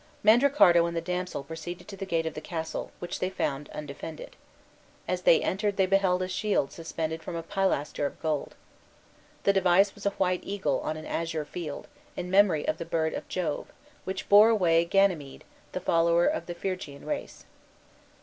[0.23, 4.35] Mandricardo and the damsel proceeded to the gate of the castle, which they found undefended.
[5.07, 8.55] As they entered they beheld a shield suspended from a pilaster of gold.
[9.43, 11.87] The device was a white eagle on an azure field,
[12.17, 13.67] in memory of the bird of Jove,
[14.03, 17.45] which bore away Ganymede, the flower of the Phrygian race.